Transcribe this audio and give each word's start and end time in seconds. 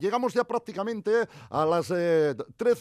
Llegamos 0.00 0.32
ya 0.32 0.44
prácticamente 0.44 1.10
a 1.50 1.66
las 1.66 1.88
13 1.88 2.36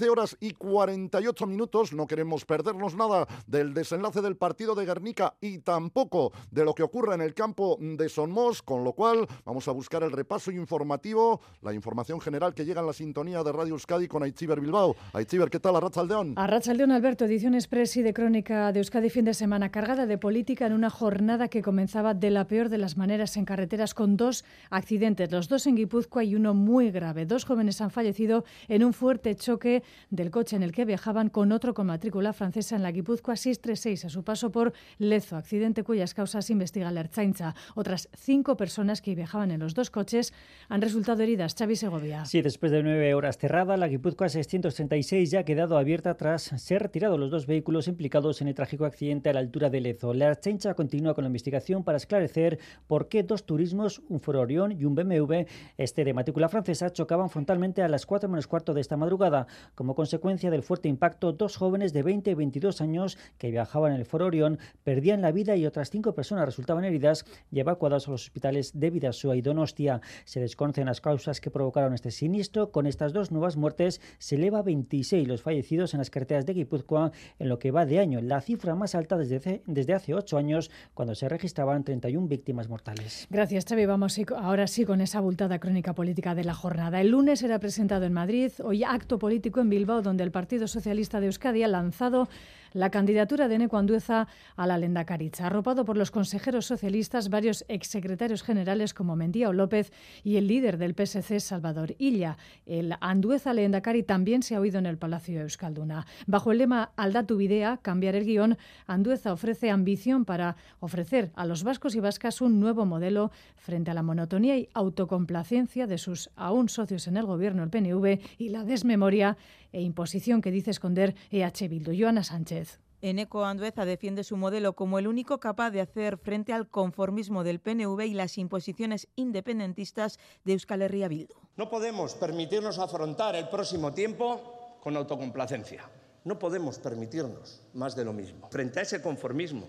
eh, 0.06 0.10
horas 0.10 0.38
y 0.40 0.54
48 0.54 1.45
minutos. 1.48 1.92
No 1.92 2.07
queremos 2.07 2.45
perdernos 2.45 2.95
nada 2.95 3.27
del 3.45 3.73
desenlace 3.73 4.21
del 4.21 4.38
partido 4.38 4.73
de 4.73 4.86
Guernica 4.86 5.36
y 5.42 5.60
tampoco 5.60 6.32
de 6.50 6.63
lo 6.63 6.74
que 6.74 6.84
ocurre 6.84 7.16
en 7.16 7.21
el 7.21 7.34
campo 7.34 7.78
de 7.79 8.08
Sonmos, 8.08 8.62
con 8.62 8.86
lo 8.86 8.94
cual 8.94 9.28
vamos 9.44 9.68
a 9.68 9.74
buscar 9.74 10.02
el 10.04 10.13
repaso 10.13 10.50
informativo, 10.50 11.42
la 11.62 11.74
información 11.74 12.21
general 12.21 12.54
que 12.54 12.63
llega 12.63 12.79
en 12.79 12.88
la 12.88 12.94
sintonía 12.94 13.44
de 13.44 13.51
Radio 13.51 13.74
Euskadi 13.74 14.08
con 14.08 14.24
Aichiber 14.24 14.62
Bilbao. 14.62 14.96
Aichiber, 15.12 15.49
¿qué 15.49 15.60
tal? 15.60 15.76
Arrachaldeón. 15.76 16.36
Arrachaldeón, 16.38 16.91
Alberto, 16.91 17.25
edición 17.25 17.54
express 17.54 17.97
y 17.97 18.01
de 18.01 18.13
crónica 18.13 18.71
de 18.71 18.79
Euskadi 18.79 19.09
fin 19.09 19.25
de 19.25 19.33
semana 19.33 19.71
cargada 19.71 20.05
de 20.05 20.17
política 20.17 20.67
en 20.67 20.73
una 20.73 20.89
jornada 20.89 21.49
que 21.49 21.61
comenzaba 21.61 22.13
de 22.13 22.29
la 22.29 22.47
peor 22.47 22.70
de 22.70 22.77
las 22.77 22.95
maneras 22.95 23.36
en 23.36 23.43
carreteras 23.43 23.93
con 23.93 24.15
dos 24.15 24.45
accidentes, 24.70 25.29
los 25.33 25.49
dos 25.49 25.67
en 25.67 25.75
Guipúzcoa 25.75 26.23
y 26.23 26.36
uno 26.36 26.54
muy 26.54 26.91
grave. 26.91 27.08
Dos 27.13 27.45
jóvenes 27.45 27.81
han 27.81 27.91
fallecido 27.91 28.45
en 28.67 28.83
un 28.83 28.93
fuerte 28.93 29.36
choque 29.36 29.83
del 30.09 30.31
coche 30.31 30.55
en 30.55 30.63
el 30.63 30.71
que 30.71 30.86
viajaban 30.86 31.29
con 31.29 31.51
otro 31.51 31.73
con 31.73 31.87
matrícula 31.87 32.34
francesa 32.34 32.76
en 32.76 32.84
la 32.84 32.91
Guipúzcoa 32.91 33.36
636 33.36 34.05
a 34.05 34.09
su 34.09 34.23
paso 34.23 34.52
por 34.52 34.73
Lezo, 34.98 35.36
accidente 35.36 35.84
cuyas 35.84 36.14
causas 36.14 36.50
investiga 36.50 36.91
la 36.91 37.02
Ertzaintza. 37.02 37.55
Otras 37.76 38.09
cinco 38.16 38.58
personas 38.58 39.02
que 39.02 39.16
viajaban 39.16 39.52
en 39.52 39.59
los 39.59 39.73
dos 39.73 39.90
coches 39.90 40.34
han 40.67 40.81
resultado 40.81 41.23
heridas. 41.23 41.55
Xavi 41.58 41.76
Segovia. 41.76 42.26
Sí, 42.26 42.41
después 42.41 42.72
de 42.72 42.84
nueve 42.84 43.14
horas 43.14 43.38
cerrada, 43.38 43.78
la 43.78 43.88
Guipúzcoa 43.88 44.30
636 44.30 45.31
ya 45.31 45.39
ha 45.39 45.45
quedado 45.45 45.78
abierta 45.78 46.16
tras 46.16 46.44
ser 46.44 46.84
retirados 46.84 47.20
los 47.20 47.31
dos 47.31 47.48
vehículos 47.48 47.88
implicados 47.88 48.41
en 48.41 48.48
el 48.48 48.55
trágico 48.55 48.86
accidente 48.86 49.30
a 49.30 49.34
la 49.34 49.39
altura 49.39 49.70
de 49.70 49.81
Lezo. 49.81 50.14
La 50.14 50.28
Ertzaintza 50.28 50.73
continúa 50.73 51.14
con 51.14 51.23
la 51.23 51.30
investigación 51.30 51.84
para 51.84 51.98
esclarecer 51.98 52.59
por 52.88 53.08
qué 53.08 53.23
dos 53.23 53.45
turismos, 53.45 54.02
un 54.09 54.20
Foro 54.20 54.41
Orión 54.41 54.72
y 54.72 54.86
un 54.86 54.95
BMW, 54.95 55.45
este 55.78 56.03
de 56.03 56.14
matrícula 56.14 56.50
francesa, 56.50 56.91
chocaban 56.99 57.30
frontalmente 57.30 57.81
a 57.81 57.88
las 57.88 58.05
4 58.05 58.27
menos 58.27 58.45
cuarto 58.45 58.73
de 58.73 58.81
esta 58.81 58.98
madrugada. 58.98 59.48
Como 59.73 59.95
consecuencia 59.95 60.52
del 60.52 60.63
fuerte 60.63 60.89
impacto, 60.89 61.31
dos 61.31 61.56
jóvenes 61.56 61.94
de 61.94 62.03
20 62.03 62.31
y 62.31 62.33
22 62.33 62.81
años 62.81 63.17
que 63.38 63.52
viajaban 63.52 63.94
en 63.94 64.00
el 64.00 64.06
Foro 64.06 64.25
Orión 64.25 64.59
perdían 64.83 65.22
la 65.22 65.31
vida 65.31 65.56
y 65.56 65.66
otras 65.66 65.91
cinco 65.91 66.14
personas 66.14 66.45
resultaban 66.45 66.83
heridas 66.83 67.23
y 67.53 67.61
evacuadas 67.61 68.09
a 68.09 68.11
los 68.11 68.25
hospitales 68.25 68.78
de 68.78 68.89
Vidasoa 68.89 69.38
y 69.38 69.41
Donostia. 69.41 70.02
Se 70.25 70.41
desconocen 70.41 70.88
las 70.88 71.00
causas 71.00 71.39
que 71.39 71.50
provocaron 71.50 71.94
este 71.94 72.11
siniestro. 72.11 72.73
Con 72.73 72.86
estas 72.86 73.13
dos 73.13 73.31
nuevas 73.31 73.56
muertes 73.56 74.02
se 74.17 74.36
eleva 74.36 74.59
a 74.59 74.63
26 74.63 75.25
los 75.25 75.41
fallecidos 75.41 75.94
en 75.94 76.00
las 76.00 76.09
carreteras 76.09 76.45
de 76.45 76.53
Guipúzcoa 76.53 77.13
en 77.39 77.47
lo 77.47 77.59
que 77.59 77.72
va 77.72 77.86
de 77.86 78.00
año, 78.00 78.19
la 78.19 78.41
cifra 78.41 78.75
más 78.75 78.94
alta 78.94 79.16
desde, 79.16 79.61
desde 79.66 79.94
hace 79.94 80.13
ocho 80.13 80.38
años, 80.38 80.69
cuando 80.94 81.16
se 81.16 81.30
registraban 81.30 81.86
31 81.86 82.28
víctimas 82.28 82.67
mortales. 82.67 83.25
Gracias, 83.30 83.63
Xavi. 83.63 83.86
Vamos 83.86 84.19
ahora 84.38 84.67
sí 84.67 84.84
con 84.84 85.00
esa 85.00 85.19
abultada 85.19 85.59
crónica 85.59 85.95
política 85.95 86.36
de 86.36 86.44
la 86.44 86.53
jornada. 86.53 86.89
El 86.98 87.09
lunes 87.09 87.44
era 87.44 87.59
presentado 87.59 88.06
en 88.06 88.14
Madrid, 88.14 88.52
hoy 88.64 88.84
acto 88.84 89.20
político 89.20 89.59
en 89.59 89.70
Bilbao, 89.70 90.02
donde 90.02 90.23
el 90.23 90.32
Partido 90.32 90.68
Socialista 90.68 91.20
de 91.20 91.28
Euskadi 91.28 91.62
ha 91.62 91.68
lanzado 91.68 92.28
la 92.73 92.89
candidatura 92.89 93.48
de 93.48 93.56
Eneco 93.56 93.78
Andueza 93.78 94.28
a 94.56 94.67
la 94.67 94.78
Lendakaricha, 94.78 95.48
arropado 95.48 95.86
por 95.86 95.98
los 95.98 96.12
consejeros 96.12 96.66
socialistas, 96.66 97.30
varios 97.30 97.66
exsecretarios 97.67 98.44
generales 98.44 98.94
como 98.94 99.16
Mendía 99.16 99.52
López 99.52 99.92
y 100.23 100.38
el 100.38 100.48
líder 100.48 100.78
del 100.78 100.94
PSC, 100.94 101.40
Salvador 101.40 101.95
Illa. 101.97 102.38
El 102.66 102.95
Andueza 103.02 103.53
Lendakari 103.53 104.03
también 104.03 104.44
se 104.44 104.56
ha 104.56 104.59
oído 104.59 104.80
en 104.80 104.86
el 104.86 104.97
Palacio 104.97 105.36
de 105.36 105.42
Euskalduna. 105.42 106.06
Bajo 106.28 106.52
el 106.52 106.59
lema 106.59 106.92
Aldatu 106.95 107.38
Videa, 107.38 107.78
cambiar 107.81 108.16
el 108.16 108.25
guion, 108.25 108.58
Andueza 108.88 109.34
ofrece 109.34 109.70
ambición 109.70 110.25
para 110.25 110.56
ofrecer 110.80 111.31
a 111.36 111.45
los 111.45 111.64
vascos 111.64 111.95
y 111.95 112.00
vascas 112.00 112.42
un 112.42 112.59
nuevo 112.59 112.86
modelo 112.86 113.31
frente 113.56 113.92
a 113.92 113.94
la 113.94 114.03
monotonía 114.03 114.58
y 114.58 114.70
autocomplacencia 114.73 115.88
de 115.88 115.97
sus 115.97 116.30
aún 116.36 116.70
socios 116.70 117.08
en 117.08 117.17
el 117.17 117.25
gobierno, 117.25 117.64
el 117.64 117.70
PNV, 117.70 118.20
y 118.38 118.50
la 118.50 118.64
desmemoria 118.64 119.38
e 119.72 119.81
imposición 119.81 120.42
que 120.42 120.52
dice 120.52 120.72
esconder 120.72 121.16
EH 121.31 121.67
Bildu. 121.67 121.94
Joana 121.98 122.23
Sánchez. 122.23 122.80
Eneco 123.02 123.45
Andueza 123.45 123.86
defiende 123.86 124.25
su 124.25 124.36
modelo 124.36 124.73
como 124.73 125.00
el 125.00 125.08
único 125.08 125.40
capaz 125.40 125.72
de 125.72 125.80
hacer 125.80 126.18
frente 126.18 126.52
al 126.52 126.68
conformismo 126.68 127.46
del 127.46 127.59
PNV 127.59 128.02
y 128.06 128.13
las 128.13 128.38
imposiciones 128.38 129.07
independentistas 129.16 130.19
de 130.44 130.53
Euskal 130.53 130.81
Herria 130.81 131.07
Bildu. 131.07 131.34
No 131.56 131.69
podemos 131.69 132.16
permitirnos 132.16 132.78
afrontar 132.78 133.35
el 133.35 133.47
próximo 133.47 133.94
tiempo 133.94 134.78
con 134.81 134.97
autocomplacencia. 134.97 135.90
No 136.25 136.38
podemos 136.38 136.78
permitirnos 136.80 137.62
más 137.74 137.96
de 137.96 138.03
lo 138.03 138.12
mismo. 138.12 138.50
Frente 138.51 138.80
a 138.80 138.84
ese 138.84 139.01
conformismo 139.01 139.68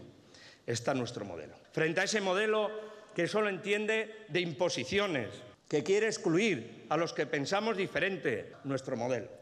está 0.66 0.92
nuestro 0.92 1.24
modelo. 1.24 1.54
Frente 1.72 2.00
a 2.00 2.04
ese 2.04 2.20
modelo 2.20 2.68
que 3.14 3.28
solo 3.28 3.48
entiende 3.48 4.26
de 4.28 4.40
imposiciones, 4.40 5.28
que 5.68 5.84
quiere 5.84 6.06
excluir 6.06 6.86
a 6.88 6.96
los 6.96 7.12
que 7.12 7.26
pensamos 7.26 7.76
diferente, 7.76 8.54
nuestro 8.64 8.96
modelo 8.96 9.39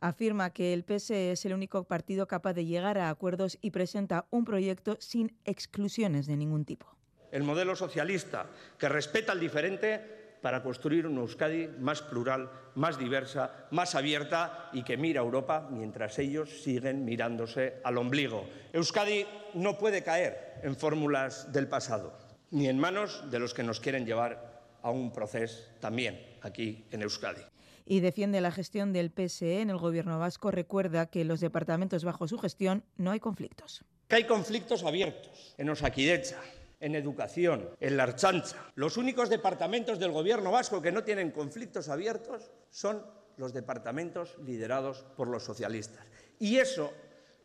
afirma 0.00 0.50
que 0.50 0.72
el 0.72 0.84
PSE 0.84 1.32
es 1.32 1.44
el 1.44 1.54
único 1.54 1.84
partido 1.84 2.26
capaz 2.26 2.54
de 2.54 2.64
llegar 2.64 2.98
a 2.98 3.10
acuerdos 3.10 3.58
y 3.60 3.70
presenta 3.70 4.26
un 4.30 4.44
proyecto 4.44 4.96
sin 5.00 5.36
exclusiones 5.44 6.26
de 6.26 6.36
ningún 6.36 6.64
tipo. 6.64 6.86
El 7.32 7.42
modelo 7.42 7.74
socialista 7.76 8.46
que 8.78 8.88
respeta 8.88 9.32
al 9.32 9.40
diferente 9.40 10.38
para 10.42 10.62
construir 10.62 11.06
una 11.06 11.22
Euskadi 11.22 11.68
más 11.80 12.02
plural, 12.02 12.50
más 12.76 12.98
diversa, 12.98 13.66
más 13.72 13.94
abierta 13.94 14.70
y 14.72 14.84
que 14.84 14.96
mira 14.96 15.20
a 15.20 15.24
Europa 15.24 15.68
mientras 15.70 16.18
ellos 16.18 16.62
siguen 16.62 17.04
mirándose 17.04 17.80
al 17.82 17.98
ombligo. 17.98 18.46
Euskadi 18.72 19.26
no 19.54 19.76
puede 19.76 20.04
caer 20.04 20.60
en 20.62 20.76
fórmulas 20.76 21.52
del 21.52 21.68
pasado, 21.68 22.16
ni 22.50 22.68
en 22.68 22.78
manos 22.78 23.28
de 23.30 23.40
los 23.40 23.54
que 23.54 23.64
nos 23.64 23.80
quieren 23.80 24.06
llevar 24.06 24.62
a 24.82 24.90
un 24.90 25.12
proceso 25.12 25.64
también 25.80 26.38
aquí 26.42 26.86
en 26.92 27.02
Euskadi 27.02 27.42
y 27.86 28.00
defiende 28.00 28.40
la 28.40 28.50
gestión 28.50 28.92
del 28.92 29.10
PSE 29.10 29.60
en 29.60 29.70
el 29.70 29.78
gobierno 29.78 30.18
vasco. 30.18 30.50
Recuerda 30.50 31.06
que 31.06 31.22
en 31.22 31.28
los 31.28 31.40
departamentos 31.40 32.04
bajo 32.04 32.28
su 32.28 32.36
gestión 32.38 32.84
no 32.96 33.12
hay 33.12 33.20
conflictos. 33.20 33.84
Que 34.08 34.16
hay 34.16 34.24
conflictos 34.24 34.82
abiertos 34.84 35.54
en 35.56 35.70
Osakidecha, 35.70 36.36
en 36.80 36.94
educación, 36.96 37.70
en 37.80 37.96
la 37.96 38.02
Archancha. 38.02 38.56
Los 38.74 38.96
únicos 38.96 39.30
departamentos 39.30 39.98
del 39.98 40.10
gobierno 40.10 40.50
vasco 40.50 40.82
que 40.82 40.92
no 40.92 41.04
tienen 41.04 41.30
conflictos 41.30 41.88
abiertos 41.88 42.50
son 42.70 43.02
los 43.36 43.52
departamentos 43.52 44.36
liderados 44.44 45.04
por 45.16 45.28
los 45.28 45.44
socialistas. 45.44 46.04
Y 46.38 46.56
eso 46.56 46.92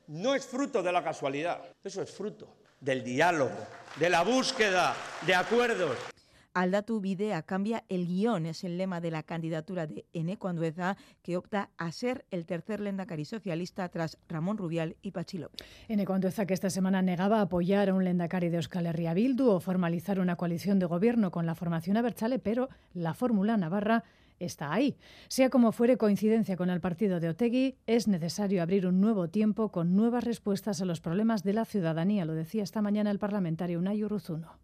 no 0.07 0.35
es 0.35 0.46
fruto 0.46 0.81
de 0.81 0.91
la 0.91 1.03
casualidad, 1.03 1.62
eso 1.84 2.01
es 2.01 2.12
fruto 2.12 2.56
del 2.80 3.03
diálogo, 3.03 3.56
de 3.97 4.09
la 4.09 4.24
búsqueda 4.24 4.96
de 5.25 5.35
acuerdos. 5.35 6.10
Aldatu 6.53 7.00
Bidea 7.00 7.44
cambia 7.44 7.85
el 7.88 8.06
guion, 8.06 8.45
es 8.45 8.63
el 8.63 8.78
lema 8.78 9.00
de 9.00 9.12
la 9.12 9.23
candidatura 9.23 9.88
de 9.88 10.06
Eneco 10.12 10.50
Andueza, 10.50 10.97
que 11.22 11.38
opta 11.38 11.69
a 11.78 11.91
ser 11.91 12.25
el 12.29 12.45
tercer 12.45 12.81
lendakari 12.81 13.23
socialista 13.23 13.88
tras 13.88 14.17
Ramón 14.28 14.57
Rubial 14.57 14.97
y 15.01 15.12
Pachi 15.12 15.38
López. 15.38 15.66
Eneco 15.88 16.13
Andueza, 16.13 16.45
que 16.45 16.53
esta 16.53 16.69
semana 16.69 17.01
negaba 17.01 17.39
apoyar 17.39 17.89
a 17.89 17.94
un 17.94 18.03
lendakari 18.03 18.50
de 18.50 18.57
Euskal 18.57 18.85
Herria 18.85 19.13
Bildu 19.13 19.50
o 19.50 19.59
formalizar 19.62 20.19
una 20.19 20.35
coalición 20.35 20.78
de 20.79 20.88
gobierno 20.88 21.31
con 21.31 21.45
la 21.45 21.56
formación 21.56 21.95
Abertzale, 21.95 22.39
pero 22.39 22.68
la 22.94 23.13
fórmula 23.13 23.56
navarra 23.56 24.03
está 24.38 24.73
ahí. 24.73 24.97
Sea 25.29 25.50
como 25.50 25.72
fuere 25.72 25.97
coincidencia 25.97 26.57
con 26.57 26.69
el 26.69 26.81
partido 26.81 27.22
de 27.22 27.29
Otegui, 27.29 27.78
es 27.88 28.09
necesario 28.09 28.62
abrir 28.62 28.88
un 28.88 29.00
nuevo 29.00 29.29
tiempo 29.29 29.72
con 29.72 29.95
nuevas 29.95 30.25
respuestas 30.25 30.81
a 30.81 30.85
los 30.85 31.00
problemas 31.00 31.44
de 31.44 31.53
la 31.53 31.63
ciudadanía, 31.63 32.25
lo 32.25 32.33
decía 32.33 32.63
esta 32.63 32.81
mañana 32.81 33.12
el 33.12 33.19
parlamentario 33.19 33.79
Unai 33.79 34.03
Urruzuno 34.03 34.59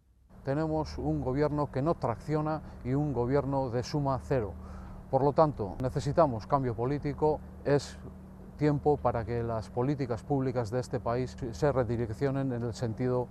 tenemos 0.48 0.98
un 0.98 1.20
gobierno 1.20 1.70
que 1.74 1.82
no 1.82 1.96
tracciona 1.96 2.62
y 2.86 2.94
un 2.94 3.12
gobierno 3.12 3.70
de 3.70 3.84
suma 3.84 4.18
cero. 4.24 4.54
Por 5.12 5.22
lo 5.22 5.34
tanto, 5.34 5.76
necesitamos 5.84 6.48
cambio 6.48 6.74
político, 6.74 7.42
es 7.66 8.00
tiempo 8.56 8.96
para 8.96 9.26
que 9.26 9.44
las 9.44 9.70
políticas 9.70 10.24
públicas 10.24 10.72
de 10.72 10.80
este 10.80 11.02
país 11.02 11.36
se 11.52 11.72
redireccionen 11.74 12.54
en 12.54 12.64
el 12.64 12.74
sentido 12.74 13.28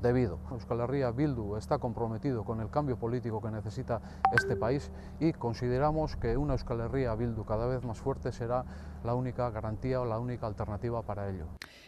debido. 0.00 0.38
Euskal 0.50 0.80
Herria 0.80 1.10
Bildu 1.10 1.56
está 1.56 1.78
comprometido 1.78 2.44
con 2.44 2.60
el 2.60 2.70
cambio 2.70 2.96
político 2.96 3.40
que 3.40 3.50
necesita 3.50 4.00
este 4.34 4.56
país 4.56 4.90
y 5.18 5.32
consideramos 5.32 6.16
que 6.16 6.36
una 6.36 6.54
Euskal 6.54 6.80
Herria 6.80 7.14
Bildu 7.14 7.44
cada 7.44 7.66
vez 7.66 7.84
más 7.84 7.98
fuerte 7.98 8.32
será 8.32 8.64
la 9.04 9.14
única 9.14 9.50
garantía 9.50 10.00
o 10.00 10.04
la 10.04 10.18
única 10.18 10.46
alternativa 10.46 11.02
para 11.02 11.30
ello. 11.30 11.46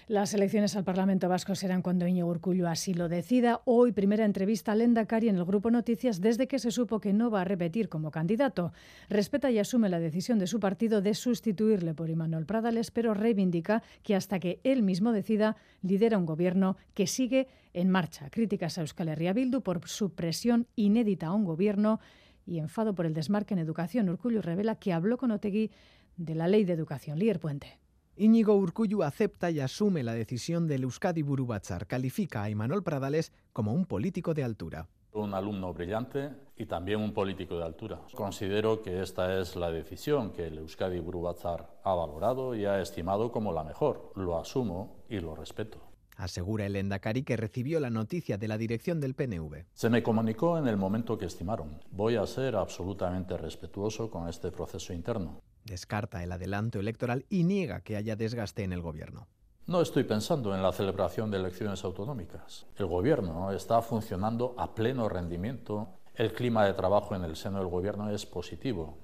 Las 0.08 0.34
elecciones 0.34 0.76
al 0.76 0.84
Parlamento 0.84 1.28
Vasco 1.28 1.54
serán 1.54 1.82
cuando 1.82 2.06
Iñigo 2.06 2.28
Urcullo 2.28 2.68
así 2.68 2.92
lo 2.92 3.08
decida. 3.08 3.60
Hoy 3.64 3.92
primera 3.92 4.24
entrevista 4.24 4.72
a 4.72 4.74
Lenda 4.74 5.06
Cari 5.06 5.28
en 5.28 5.36
el 5.36 5.44
Grupo 5.44 5.70
Noticias 5.70 6.20
desde 6.20 6.48
que 6.48 6.58
se 6.58 6.70
supo 6.70 7.00
que 7.00 7.12
no 7.12 7.30
va 7.30 7.42
a 7.42 7.44
repetir 7.44 7.88
como 7.88 8.10
candidato. 8.10 8.72
Respeta 9.08 9.50
y 9.50 9.58
asume 9.58 9.88
la 9.88 10.00
decisión 10.00 10.38
de 10.38 10.46
su 10.46 10.60
partido 10.60 11.02
de 11.02 11.14
sustituirle 11.14 11.94
por 11.94 12.10
Imanol 12.10 12.46
Pradales, 12.46 12.90
pero 12.90 13.14
reivindica 13.14 13.82
que 14.02 14.16
hasta 14.16 14.40
que 14.40 14.60
él 14.64 14.82
mismo 14.82 15.12
decida 15.12 15.56
lidera 15.82 16.18
un 16.18 16.26
gobierno 16.26 16.76
que 16.94 17.06
sigue 17.06 17.48
en 17.74 17.90
marcha. 17.90 18.30
Críticas 18.30 18.78
a 18.78 18.82
Euskal 18.82 19.08
Herria 19.08 19.32
Bildu 19.32 19.62
por 19.62 19.88
su 19.88 20.14
presión 20.14 20.66
inédita 20.76 21.28
a 21.28 21.32
un 21.32 21.44
gobierno 21.44 22.00
y 22.46 22.58
enfado 22.58 22.94
por 22.94 23.06
el 23.06 23.14
desmarque 23.14 23.54
en 23.54 23.60
educación. 23.60 24.08
Urcullo 24.08 24.42
revela 24.42 24.76
que 24.76 24.92
habló 24.92 25.16
con 25.18 25.30
Otegui 25.30 25.70
de 26.16 26.34
la 26.34 26.48
Ley 26.48 26.64
de 26.64 26.72
Educación. 26.72 27.18
Lier 27.18 27.40
Puente. 27.40 27.78
Íñigo 28.16 28.54
Urcullu 28.56 29.02
acepta 29.02 29.50
y 29.50 29.60
asume 29.60 30.02
la 30.02 30.12
decisión 30.12 30.66
del 30.66 30.82
Euskadi 30.82 31.22
Burubatzar. 31.22 31.86
Califica 31.86 32.42
a 32.42 32.50
Imanol 32.50 32.82
Pradales 32.82 33.32
como 33.52 33.72
un 33.72 33.86
político 33.86 34.34
de 34.34 34.44
altura. 34.44 34.86
Un 35.12 35.34
alumno 35.34 35.72
brillante 35.72 36.30
y 36.56 36.66
también 36.66 37.00
un 37.00 37.12
político 37.12 37.56
de 37.58 37.64
altura. 37.64 38.00
Considero 38.14 38.82
que 38.82 39.02
esta 39.02 39.38
es 39.40 39.56
la 39.56 39.70
decisión 39.70 40.32
que 40.32 40.46
el 40.46 40.58
Euskadi 40.58 41.00
Burubatzar 41.00 41.70
ha 41.84 41.94
valorado 41.94 42.54
y 42.54 42.64
ha 42.64 42.80
estimado 42.80 43.32
como 43.32 43.52
la 43.52 43.64
mejor. 43.64 44.12
Lo 44.14 44.38
asumo 44.38 45.04
y 45.08 45.20
lo 45.20 45.34
respeto. 45.34 45.91
Asegura 46.16 46.66
el 46.66 46.76
Endacari 46.76 47.22
que 47.22 47.36
recibió 47.36 47.80
la 47.80 47.90
noticia 47.90 48.38
de 48.38 48.48
la 48.48 48.58
dirección 48.58 49.00
del 49.00 49.14
PNV. 49.14 49.64
Se 49.74 49.90
me 49.90 50.02
comunicó 50.02 50.58
en 50.58 50.68
el 50.68 50.76
momento 50.76 51.18
que 51.18 51.26
estimaron. 51.26 51.80
Voy 51.90 52.16
a 52.16 52.26
ser 52.26 52.56
absolutamente 52.56 53.36
respetuoso 53.36 54.10
con 54.10 54.28
este 54.28 54.50
proceso 54.50 54.92
interno. 54.92 55.40
Descarta 55.64 56.22
el 56.22 56.32
adelanto 56.32 56.80
electoral 56.80 57.24
y 57.28 57.44
niega 57.44 57.80
que 57.80 57.96
haya 57.96 58.16
desgaste 58.16 58.64
en 58.64 58.72
el 58.72 58.82
gobierno. 58.82 59.28
No 59.66 59.80
estoy 59.80 60.02
pensando 60.02 60.54
en 60.54 60.62
la 60.62 60.72
celebración 60.72 61.30
de 61.30 61.38
elecciones 61.38 61.84
autonómicas. 61.84 62.66
El 62.76 62.86
gobierno 62.86 63.52
está 63.52 63.80
funcionando 63.80 64.54
a 64.58 64.74
pleno 64.74 65.08
rendimiento. 65.08 65.88
El 66.14 66.32
clima 66.32 66.66
de 66.66 66.74
trabajo 66.74 67.14
en 67.14 67.22
el 67.24 67.36
seno 67.36 67.58
del 67.58 67.68
gobierno 67.68 68.10
es 68.10 68.26
positivo. 68.26 68.98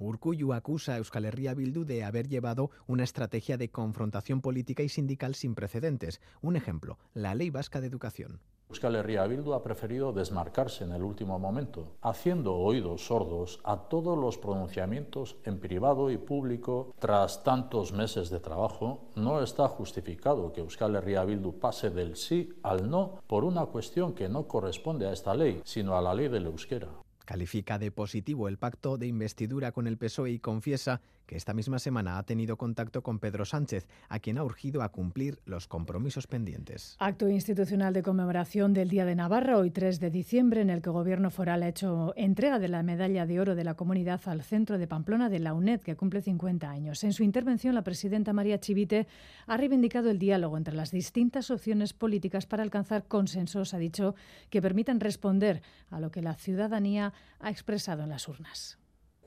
Urcuyu 0.00 0.54
acusa 0.54 0.94
a 0.94 0.96
Euskal 0.96 1.26
Herria 1.26 1.52
Bildu 1.54 1.84
de 1.84 2.04
haber 2.04 2.26
llevado 2.26 2.70
una 2.86 3.04
estrategia 3.04 3.58
de 3.58 3.70
confrontación 3.70 4.40
política 4.40 4.82
y 4.82 4.88
sindical 4.88 5.34
sin 5.34 5.54
precedentes. 5.54 6.20
Un 6.40 6.56
ejemplo, 6.56 6.98
la 7.12 7.34
Ley 7.34 7.50
Vasca 7.50 7.80
de 7.82 7.88
Educación. 7.88 8.40
Euskal 8.70 8.94
Herria 8.94 9.26
Bildu 9.26 9.52
ha 9.52 9.64
preferido 9.64 10.12
desmarcarse 10.12 10.84
en 10.84 10.92
el 10.92 11.02
último 11.02 11.40
momento, 11.40 11.96
haciendo 12.02 12.54
oídos 12.54 13.04
sordos 13.04 13.60
a 13.64 13.88
todos 13.88 14.16
los 14.16 14.38
pronunciamientos 14.38 15.36
en 15.44 15.58
privado 15.58 16.08
y 16.10 16.18
público 16.18 16.94
tras 17.00 17.42
tantos 17.42 17.92
meses 17.92 18.30
de 18.30 18.38
trabajo. 18.38 19.10
No 19.16 19.42
está 19.42 19.66
justificado 19.66 20.52
que 20.52 20.60
Euskal 20.60 20.94
Herria 20.94 21.24
Bildu 21.24 21.58
pase 21.58 21.90
del 21.90 22.14
sí 22.14 22.54
al 22.62 22.88
no 22.88 23.18
por 23.26 23.42
una 23.42 23.66
cuestión 23.66 24.14
que 24.14 24.28
no 24.28 24.46
corresponde 24.46 25.08
a 25.08 25.12
esta 25.12 25.34
ley, 25.34 25.60
sino 25.64 25.96
a 25.96 26.00
la 26.00 26.14
ley 26.14 26.28
del 26.28 26.46
euskera. 26.46 26.88
Califica 27.30 27.78
de 27.78 27.92
positivo 27.92 28.48
el 28.48 28.58
pacto 28.58 28.98
de 28.98 29.06
investidura 29.06 29.70
con 29.70 29.86
el 29.86 29.96
PSOE 29.96 30.32
y 30.32 30.38
confiesa 30.40 31.00
que 31.30 31.36
esta 31.36 31.54
misma 31.54 31.78
semana 31.78 32.18
ha 32.18 32.24
tenido 32.24 32.56
contacto 32.56 33.04
con 33.04 33.20
Pedro 33.20 33.44
Sánchez, 33.44 33.86
a 34.08 34.18
quien 34.18 34.36
ha 34.36 34.42
urgido 34.42 34.82
a 34.82 34.88
cumplir 34.88 35.38
los 35.44 35.68
compromisos 35.68 36.26
pendientes. 36.26 36.96
Acto 36.98 37.28
institucional 37.28 37.92
de 37.92 38.02
conmemoración 38.02 38.72
del 38.72 38.88
Día 38.88 39.04
de 39.04 39.14
Navarra, 39.14 39.56
hoy 39.56 39.70
3 39.70 40.00
de 40.00 40.10
diciembre, 40.10 40.60
en 40.60 40.70
el 40.70 40.82
que 40.82 40.88
el 40.88 40.94
Gobierno 40.94 41.30
foral 41.30 41.62
ha 41.62 41.68
hecho 41.68 42.14
entrega 42.16 42.58
de 42.58 42.66
la 42.66 42.82
medalla 42.82 43.26
de 43.26 43.38
oro 43.38 43.54
de 43.54 43.62
la 43.62 43.74
comunidad 43.74 44.20
al 44.24 44.42
centro 44.42 44.76
de 44.76 44.88
Pamplona 44.88 45.28
de 45.28 45.38
la 45.38 45.54
UNED, 45.54 45.82
que 45.82 45.94
cumple 45.94 46.20
50 46.20 46.68
años. 46.68 47.04
En 47.04 47.12
su 47.12 47.22
intervención, 47.22 47.76
la 47.76 47.84
presidenta 47.84 48.32
María 48.32 48.58
Chivite 48.58 49.06
ha 49.46 49.56
reivindicado 49.56 50.10
el 50.10 50.18
diálogo 50.18 50.56
entre 50.56 50.74
las 50.74 50.90
distintas 50.90 51.52
opciones 51.52 51.92
políticas 51.92 52.46
para 52.46 52.64
alcanzar 52.64 53.04
consensos, 53.06 53.72
ha 53.72 53.78
dicho, 53.78 54.16
que 54.50 54.60
permitan 54.60 54.98
responder 54.98 55.62
a 55.90 56.00
lo 56.00 56.10
que 56.10 56.22
la 56.22 56.34
ciudadanía 56.34 57.12
ha 57.38 57.50
expresado 57.50 58.02
en 58.02 58.08
las 58.08 58.26
urnas. 58.26 58.79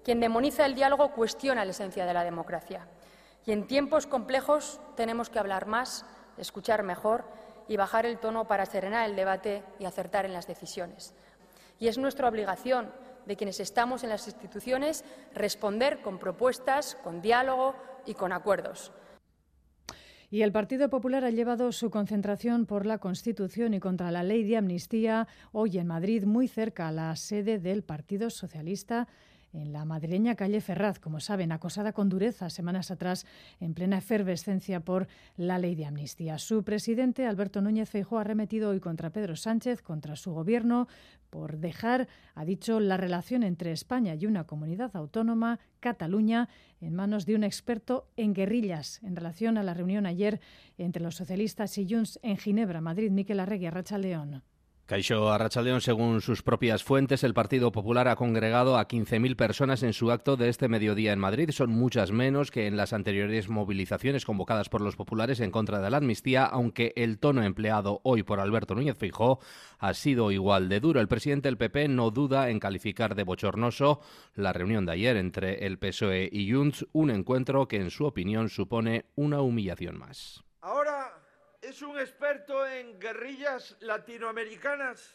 Quien 0.04 0.20
demoniza 0.20 0.66
el 0.66 0.76
diálogo 0.76 1.14
cuestiona 1.14 1.64
la 1.64 1.72
esencia 1.72 2.06
de 2.06 2.14
la 2.14 2.26
democracia. 2.26 2.88
Y 3.46 3.52
en 3.52 3.68
tiempos 3.68 4.06
complejos 4.06 4.82
tenemos 4.96 5.30
que 5.30 5.40
hablar 5.40 5.66
más, 5.66 6.06
escuchar 6.38 6.84
mejor 6.84 7.26
y 7.68 7.78
bajar 7.78 8.06
el 8.06 8.20
tono 8.20 8.46
para 8.46 8.66
serenar 8.66 9.10
el 9.10 9.16
debate 9.16 9.64
y 9.80 9.86
acertar 9.86 10.26
en 10.26 10.34
las 10.34 10.48
decisiones. 10.48 11.14
Y 11.80 11.88
es 11.88 11.98
nuestra 11.98 12.28
obligación 12.28 12.92
de 13.26 13.38
quienes 13.38 13.62
estamos 13.62 14.04
en 14.04 14.10
las 14.10 14.28
instituciones 14.28 15.06
responder 15.34 16.02
con 16.02 16.20
propuestas, 16.20 16.96
con 17.04 17.22
diálogo 17.22 17.76
y 18.06 18.14
con 18.14 18.34
acuerdos. 18.34 18.92
Y 20.30 20.42
el 20.42 20.52
Partido 20.52 20.90
Popular 20.90 21.24
ha 21.24 21.30
llevado 21.30 21.72
su 21.72 21.92
concentración 21.92 22.66
por 22.66 22.86
la 22.88 22.98
Constitución 22.98 23.76
y 23.76 23.80
contra 23.80 24.12
la 24.12 24.24
ley 24.24 24.44
de 24.44 24.58
amnistía 24.58 25.28
hoy 25.52 25.78
en 25.78 25.88
Madrid, 25.88 26.26
muy 26.26 26.48
cerca 26.48 26.88
a 26.88 26.92
la 26.92 27.16
sede 27.16 27.60
del 27.60 27.84
Partido 27.84 28.32
Socialista 28.32 29.08
en 29.54 29.72
la 29.72 29.86
madrileña 29.86 30.36
calle 30.36 30.62
Ferraz, 30.62 31.00
como 31.00 31.20
saben, 31.20 31.52
acosada 31.52 31.94
con 31.94 32.10
dureza 32.10 32.50
semanas 32.50 32.92
atrás 32.92 33.26
en 33.60 33.74
plena 33.74 34.00
efervescencia 34.00 34.80
por 34.82 35.08
la 35.38 35.60
ley 35.60 35.76
de 35.76 35.86
amnistía. 35.86 36.38
Su 36.40 36.64
presidente, 36.64 37.26
Alberto 37.26 37.62
Núñez 37.62 37.90
Feijóo, 37.90 38.20
ha 38.20 38.24
remetido 38.24 38.72
hoy 38.72 38.80
contra 38.80 39.12
Pedro 39.12 39.36
Sánchez, 39.36 39.82
contra 39.82 40.16
su 40.16 40.34
gobierno, 40.34 40.88
por 41.30 41.58
dejar, 41.58 42.08
ha 42.36 42.46
dicho, 42.46 42.80
la 42.80 42.98
relación 42.98 43.44
entre 43.44 43.72
España 43.72 44.16
y 44.16 44.26
una 44.26 44.46
comunidad 44.46 44.96
autónoma, 44.96 45.60
Cataluña, 45.80 46.50
en 46.82 46.96
manos 46.96 47.26
de 47.26 47.36
un 47.36 47.44
experto 47.44 48.08
en 48.18 48.34
guerrillas 48.34 49.02
en 49.04 49.16
relación 49.16 49.58
a 49.58 49.64
la 49.64 49.74
reunión 49.74 50.06
ayer 50.06 50.40
entre 50.78 51.04
los 51.04 51.16
socialistas 51.16 51.78
y 51.78 51.88
Junts 51.90 52.20
en 52.22 52.38
Ginebra, 52.38 52.82
Madrid, 52.82 53.12
Miquel 53.12 53.40
Arregui, 53.40 53.70
Racha 53.70 53.98
León. 53.98 54.44
Caixo 54.86 55.32
Arrachaldeón, 55.32 55.80
según 55.80 56.20
sus 56.20 56.42
propias 56.42 56.84
fuentes, 56.84 57.24
el 57.24 57.34
Partido 57.34 57.72
Popular 57.72 58.10
ha 58.10 58.18
congregado 58.18 58.78
a 58.78 58.86
15.000 58.86 59.38
personas 59.38 59.82
en 59.82 59.94
su 59.94 60.12
acto 60.12 60.36
de 60.36 60.50
este 60.50 60.68
mediodía 60.68 61.14
en 61.14 61.20
Madrid. 61.20 61.52
Son 61.52 61.70
muchas 61.70 62.12
menos 62.12 62.52
que 62.52 62.68
en 62.68 62.76
las 62.76 62.92
anteriores 62.92 63.48
movilizaciones 63.48 64.26
convocadas 64.26 64.68
por 64.68 64.82
los 64.82 64.98
populares 64.98 65.40
en 65.40 65.52
contra 65.52 65.80
de 65.80 65.90
la 65.90 65.98
amnistía, 65.98 66.44
aunque 66.44 66.92
el 66.98 67.18
tono 67.18 67.44
empleado 67.44 68.02
hoy 68.04 68.24
por 68.24 68.42
Alberto 68.42 68.76
Núñez 68.76 68.98
Fijó 68.98 69.40
ha 69.80 69.94
sido 69.94 70.32
igual 70.32 70.68
de 70.68 70.82
duro. 70.82 71.00
El 71.00 71.08
presidente 71.08 71.48
del 71.48 71.58
PP 71.58 71.88
no 71.88 72.12
duda 72.12 72.50
en 72.50 72.60
calificar 72.60 73.16
de 73.16 73.24
bochornoso 73.24 74.02
la 74.36 74.52
reunión 74.52 74.86
de 74.86 74.92
ayer 74.92 75.16
entre 75.16 75.66
el 75.66 75.80
PSOE 75.80 76.28
y 76.30 76.52
Junts, 76.52 76.86
un 76.92 77.10
encuentro 77.10 77.70
que 77.70 77.78
en 77.78 77.90
su 77.90 78.04
opinión 78.04 78.50
supone 78.50 79.06
una 79.16 79.40
humillación 79.40 79.98
más. 79.98 80.44
Es 81.64 81.82
un 81.82 81.98
experto 81.98 82.68
en 82.68 83.00
guerrillas 83.00 83.76
latinoamericanas 83.80 85.14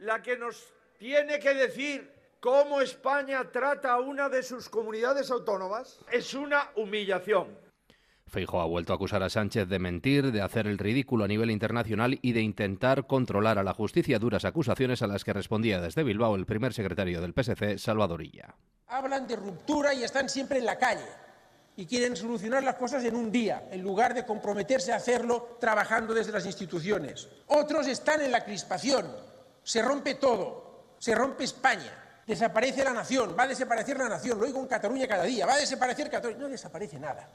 la 0.00 0.22
que 0.22 0.36
nos 0.36 0.72
tiene 0.98 1.38
que 1.38 1.54
decir 1.54 2.12
cómo 2.40 2.80
España 2.80 3.50
trata 3.50 3.92
a 3.92 4.00
una 4.00 4.28
de 4.28 4.42
sus 4.42 4.68
comunidades 4.68 5.30
autónomas. 5.30 5.98
Es 6.12 6.34
una 6.34 6.70
humillación. 6.76 7.58
Feijo 8.26 8.60
ha 8.60 8.66
vuelto 8.66 8.92
a 8.92 8.96
acusar 8.96 9.22
a 9.22 9.30
Sánchez 9.30 9.68
de 9.68 9.78
mentir, 9.78 10.32
de 10.32 10.42
hacer 10.42 10.66
el 10.66 10.78
ridículo 10.78 11.24
a 11.24 11.28
nivel 11.28 11.50
internacional 11.50 12.18
y 12.20 12.32
de 12.32 12.42
intentar 12.42 13.06
controlar 13.06 13.58
a 13.58 13.62
la 13.62 13.72
justicia 13.72 14.18
duras 14.18 14.44
acusaciones 14.44 15.00
a 15.00 15.06
las 15.06 15.24
que 15.24 15.32
respondía 15.32 15.80
desde 15.80 16.02
Bilbao 16.02 16.34
el 16.34 16.44
primer 16.44 16.74
secretario 16.74 17.20
del 17.20 17.32
PSC, 17.32 17.78
Salvadorilla. 17.78 18.56
Hablan 18.88 19.26
de 19.26 19.36
ruptura 19.36 19.94
y 19.94 20.02
están 20.02 20.28
siempre 20.28 20.58
en 20.58 20.66
la 20.66 20.76
calle 20.76 21.25
y 21.76 21.86
quieren 21.86 22.16
solucionar 22.16 22.62
las 22.62 22.76
cosas 22.76 23.04
en 23.04 23.14
un 23.14 23.30
día, 23.30 23.68
en 23.70 23.82
lugar 23.82 24.14
de 24.14 24.24
comprometerse 24.24 24.92
a 24.92 24.96
hacerlo 24.96 25.58
trabajando 25.60 26.14
desde 26.14 26.32
las 26.32 26.46
instituciones. 26.46 27.28
Otros 27.46 27.86
están 27.86 28.22
en 28.22 28.32
la 28.32 28.44
crispación, 28.44 29.14
se 29.62 29.82
rompe 29.82 30.14
todo, 30.14 30.96
se 30.98 31.14
rompe 31.14 31.44
España, 31.44 32.22
desaparece 32.26 32.82
la 32.82 32.92
nación, 32.92 33.36
va 33.38 33.44
a 33.44 33.48
desaparecer 33.48 33.98
la 33.98 34.08
nación, 34.08 34.38
lo 34.38 34.46
oigo 34.46 34.60
en 34.60 34.66
Cataluña 34.66 35.06
cada 35.06 35.24
día, 35.24 35.46
va 35.46 35.54
a 35.54 35.58
desaparecer 35.58 36.10
Cataluña, 36.10 36.40
no 36.40 36.48
desaparece 36.48 36.98
nada. 36.98 37.30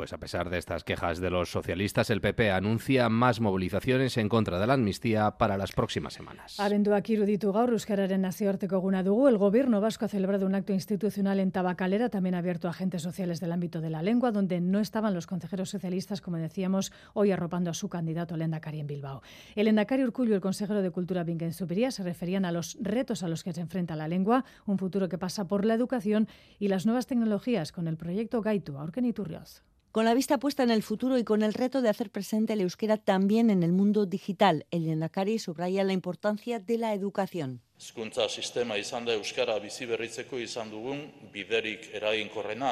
Pues 0.00 0.14
a 0.14 0.18
pesar 0.18 0.48
de 0.48 0.56
estas 0.56 0.82
quejas 0.82 1.20
de 1.20 1.28
los 1.28 1.50
socialistas, 1.50 2.08
el 2.08 2.22
PP 2.22 2.50
anuncia 2.52 3.10
más 3.10 3.38
movilizaciones 3.38 4.16
en 4.16 4.30
contra 4.30 4.58
de 4.58 4.66
la 4.66 4.72
amnistía 4.72 5.32
para 5.32 5.58
las 5.58 5.72
próximas 5.72 6.14
semanas. 6.14 6.58
Abenduak 6.58 7.10
iruditu 7.10 7.52
gaur 7.52 7.68
Euskararen 7.76 8.22
nazioarteko 8.22 8.76
eguna 8.76 9.00
el 9.00 9.36
gobierno 9.36 9.82
vasco 9.82 10.06
ha 10.06 10.08
celebrado 10.08 10.46
un 10.46 10.54
acto 10.54 10.72
institucional 10.72 11.38
en 11.38 11.52
Tabacalera, 11.52 12.08
también 12.08 12.34
abierto 12.34 12.66
a 12.66 12.70
agentes 12.70 13.02
sociales 13.02 13.40
del 13.40 13.52
ámbito 13.52 13.82
de 13.82 13.90
la 13.90 14.00
lengua, 14.00 14.32
donde 14.32 14.62
no 14.62 14.80
estaban 14.80 15.12
los 15.12 15.26
consejeros 15.26 15.68
socialistas, 15.68 16.22
como 16.22 16.38
decíamos, 16.38 16.92
hoy 17.12 17.30
arropando 17.30 17.68
a 17.68 17.74
su 17.74 17.90
candidato 17.90 18.36
el 18.36 18.40
Endacari 18.40 18.80
en 18.80 18.86
Bilbao. 18.86 19.20
El 19.54 19.68
Endacari 19.68 20.02
Urcullo 20.02 20.30
y 20.30 20.36
el 20.36 20.40
consejero 20.40 20.80
de 20.80 20.90
Cultura 20.90 21.26
Supiría 21.52 21.90
se 21.90 22.04
referían 22.04 22.46
a 22.46 22.52
los 22.52 22.78
retos 22.80 23.22
a 23.22 23.28
los 23.28 23.44
que 23.44 23.52
se 23.52 23.60
enfrenta 23.60 23.96
la 23.96 24.08
lengua, 24.08 24.46
un 24.64 24.78
futuro 24.78 25.10
que 25.10 25.18
pasa 25.18 25.46
por 25.46 25.66
la 25.66 25.74
educación 25.74 26.26
y 26.58 26.68
las 26.68 26.86
nuevas 26.86 27.06
tecnologías 27.06 27.70
con 27.70 27.86
el 27.86 27.98
proyecto 27.98 28.40
Gaitu, 28.40 28.78
Aurken 28.78 29.04
Iturrioz. 29.04 29.62
Con 29.92 30.04
la 30.04 30.14
vista 30.14 30.38
puesta 30.38 30.62
en 30.62 30.70
el 30.70 30.84
futuro 30.84 31.18
y 31.18 31.24
con 31.24 31.42
el 31.42 31.52
reto 31.52 31.82
de 31.82 31.88
hacer 31.88 32.10
presente 32.10 32.52
el 32.52 32.60
euskera 32.60 32.96
también 32.96 33.50
en 33.50 33.64
el 33.64 33.72
mundo 33.72 34.06
digital, 34.06 34.64
el 34.70 34.88
Endacari 34.88 35.40
subraya 35.40 35.82
la 35.82 35.92
importancia 35.92 36.60
de 36.60 36.78
la 36.78 36.94
educación. 36.94 37.60
Hezkuntza 37.76 38.28
sistema 38.28 38.78
izan 38.78 39.04
da 39.04 39.16
euskara 39.18 39.58
bizi 39.58 39.88
berritzeko 39.90 40.38
izan 40.38 40.70
dugun 40.70 41.02
biderik 41.34 41.90
eraginkorrena. 41.90 42.70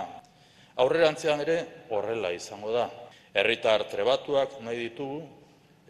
Aurrerantzean 0.79 1.43
ere 1.43 1.59
horrela 1.91 2.31
izango 2.31 2.71
da. 2.71 2.87
Herritar 3.35 3.89
trebatuak 3.91 4.61
nahi 4.63 4.79
ditugu, 4.87 5.25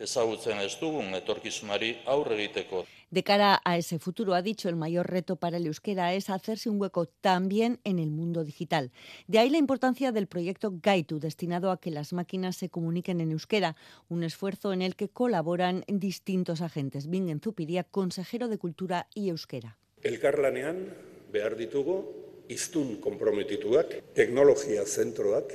ezagutzen 0.01 0.65
ez 0.65 0.79
dugun 0.81 1.13
etorkizunari 1.13 1.99
aurre 2.07 2.41
egiteko. 2.41 2.87
De 3.11 3.25
cara 3.25 3.63
a 3.65 3.79
ese 3.79 3.99
futuro, 3.99 4.35
ha 4.35 4.43
dicho, 4.43 4.69
el 4.69 4.77
mayor 4.77 5.11
reto 5.11 5.37
para 5.37 5.57
el 5.57 5.65
euskera 5.65 6.13
es 6.13 6.29
hacerse 6.29 6.69
un 6.69 6.79
hueco 6.79 7.07
también 7.07 7.81
en 7.85 7.99
el 7.99 8.11
mundo 8.11 8.45
digital. 8.45 8.93
De 9.27 9.39
ahí 9.39 9.49
la 9.49 9.57
importancia 9.57 10.13
del 10.13 10.27
proyecto 10.27 10.75
Gaitu, 10.83 11.19
destinado 11.19 11.71
a 11.71 11.81
que 11.81 11.91
las 11.91 12.13
máquinas 12.13 12.57
se 12.57 12.69
comuniquen 12.69 13.23
en 13.23 13.33
euskera, 13.33 13.77
un 14.11 14.25
esfuerzo 14.25 14.75
en 14.75 14.83
el 14.83 14.95
que 14.95 15.09
colaboran 15.09 15.85
distintos 15.89 16.61
agentes. 16.61 17.09
Bingen 17.09 17.41
Zupiría, 17.41 17.83
consejero 17.83 18.47
de 18.47 18.59
Cultura 18.59 19.07
y 19.15 19.31
Euskera. 19.31 19.79
Elkarlanean 20.03 20.93
behar 21.33 21.57
ditugu 21.57 22.05
iztun 22.49 23.01
komprometituak, 23.01 24.13
teknologia 24.13 24.85
zentroak, 24.85 25.55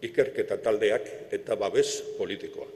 ikerketa 0.00 0.56
taldeak 0.62 1.34
eta 1.36 1.54
babes 1.54 2.00
politikoa. 2.16 2.72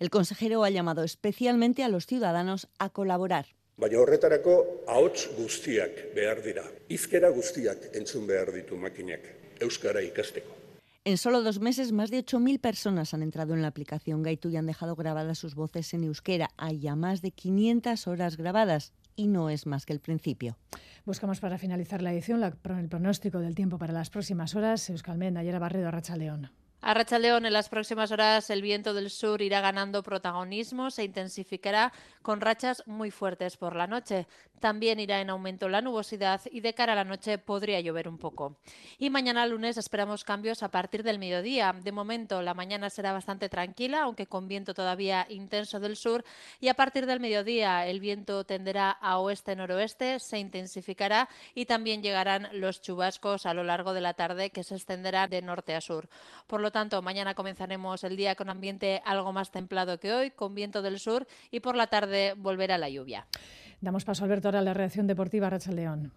El 0.00 0.10
consejero 0.10 0.64
ha 0.64 0.70
llamado 0.70 1.04
especialmente 1.04 1.84
a 1.84 1.88
los 1.88 2.06
ciudadanos 2.06 2.66
a 2.78 2.90
colaborar. 2.90 3.46
Baina 3.78 4.00
horretarako 4.02 4.54
ahots 4.90 5.28
guztiak 5.36 6.08
behar 6.14 6.40
dira. 6.42 6.64
Izkera 6.90 7.28
guztiak 7.30 7.92
entzun 7.94 8.26
behar 8.26 8.50
ditu 8.50 8.76
makinak, 8.76 9.22
euskara 9.62 10.02
ikasteko. 10.02 10.56
En 11.04 11.16
solo 11.16 11.42
dos 11.42 11.60
meses, 11.60 11.92
más 11.92 12.10
de 12.10 12.18
8.000 12.18 12.60
personas 12.60 13.14
han 13.14 13.22
entrado 13.22 13.54
en 13.54 13.62
la 13.62 13.68
aplicación 13.68 14.24
Gaitu 14.24 14.50
y 14.50 14.56
han 14.56 14.66
dejado 14.66 14.96
grabadas 14.96 15.38
sus 15.38 15.54
voces 15.54 15.94
en 15.94 16.04
euskera. 16.04 16.50
Hay 16.56 16.80
ya 16.80 16.96
más 16.96 17.22
de 17.22 17.30
500 17.30 18.08
horas 18.08 18.36
grabadas 18.36 18.92
y 19.14 19.28
no 19.28 19.48
es 19.48 19.64
más 19.64 19.86
que 19.86 19.92
el 19.92 20.00
principio. 20.00 20.58
Buscamos 21.06 21.38
para 21.38 21.56
finalizar 21.56 22.02
la 22.02 22.12
edición 22.12 22.40
la, 22.40 22.48
el 22.48 22.88
pronóstico 22.88 23.38
del 23.38 23.54
tiempo 23.54 23.78
para 23.78 23.92
las 23.92 24.10
próximas 24.10 24.56
horas. 24.56 24.90
Euskalmen, 24.90 25.36
ayer 25.36 25.54
a 25.54 25.60
Barredo, 25.60 25.90
Racha 25.90 26.16
León. 26.16 26.50
A 26.80 26.94
Racha 26.94 27.18
León, 27.18 27.44
en 27.44 27.52
las 27.52 27.68
próximas 27.68 28.12
horas 28.12 28.50
el 28.50 28.62
viento 28.62 28.94
del 28.94 29.10
sur 29.10 29.42
irá 29.42 29.60
ganando 29.60 30.04
protagonismo, 30.04 30.92
se 30.92 31.02
intensificará 31.02 31.92
con 32.22 32.40
rachas 32.40 32.84
muy 32.86 33.10
fuertes 33.10 33.56
por 33.56 33.74
la 33.74 33.88
noche. 33.88 34.28
También 34.60 35.00
irá 35.00 35.20
en 35.20 35.30
aumento 35.30 35.68
la 35.68 35.80
nubosidad 35.80 36.40
y 36.50 36.60
de 36.60 36.74
cara 36.74 36.92
a 36.92 36.96
la 36.96 37.04
noche 37.04 37.38
podría 37.38 37.80
llover 37.80 38.08
un 38.08 38.18
poco. 38.18 38.58
Y 38.98 39.10
mañana 39.10 39.46
lunes 39.46 39.76
esperamos 39.76 40.24
cambios 40.24 40.62
a 40.62 40.70
partir 40.70 41.02
del 41.02 41.18
mediodía. 41.18 41.72
De 41.72 41.92
momento 41.92 42.42
la 42.42 42.54
mañana 42.54 42.90
será 42.90 43.12
bastante 43.12 43.48
tranquila, 43.48 44.02
aunque 44.02 44.26
con 44.26 44.48
viento 44.48 44.74
todavía 44.74 45.26
intenso 45.30 45.80
del 45.80 45.96
sur. 45.96 46.24
Y 46.60 46.68
a 46.68 46.74
partir 46.74 47.06
del 47.06 47.20
mediodía 47.20 47.86
el 47.86 48.00
viento 48.00 48.44
tenderá 48.44 48.90
a 48.90 49.18
oeste-noroeste, 49.18 50.18
se 50.20 50.38
intensificará 50.38 51.28
y 51.54 51.66
también 51.66 52.02
llegarán 52.02 52.48
los 52.52 52.80
chubascos 52.80 53.46
a 53.46 53.54
lo 53.54 53.64
largo 53.64 53.94
de 53.94 54.00
la 54.00 54.14
tarde 54.14 54.50
que 54.50 54.64
se 54.64 54.74
extenderán 54.74 55.30
de 55.30 55.42
norte 55.42 55.74
a 55.74 55.80
sur. 55.80 56.08
Por 56.46 56.60
lo 56.60 56.67
tanto, 56.70 57.02
mañana 57.02 57.34
comenzaremos 57.34 58.04
el 58.04 58.16
día 58.16 58.34
con 58.34 58.50
ambiente 58.50 59.02
algo 59.04 59.32
más 59.32 59.50
templado 59.50 59.98
que 59.98 60.12
hoy, 60.12 60.30
con 60.30 60.54
viento 60.54 60.82
del 60.82 60.98
sur 60.98 61.26
y 61.50 61.60
por 61.60 61.76
la 61.76 61.86
tarde 61.86 62.34
volverá 62.36 62.78
la 62.78 62.88
lluvia. 62.88 63.26
Damos 63.80 64.04
paso, 64.04 64.24
Alberto, 64.24 64.48
ahora 64.48 64.58
a 64.58 64.62
la 64.62 64.74
reacción 64.74 65.06
deportiva 65.06 65.48
Racha 65.50 65.72
León. 65.72 66.12